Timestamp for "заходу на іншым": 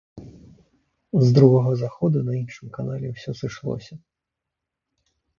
1.81-2.71